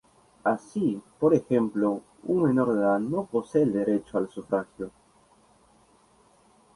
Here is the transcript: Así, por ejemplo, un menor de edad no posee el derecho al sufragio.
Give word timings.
Así, 0.43 0.99
por 1.19 1.35
ejemplo, 1.35 2.01
un 2.23 2.41
menor 2.41 2.73
de 2.73 2.79
edad 2.81 2.97
no 2.99 3.25
posee 3.25 3.61
el 3.61 3.71
derecho 3.73 4.17
al 4.17 4.29
sufragio. 4.29 4.89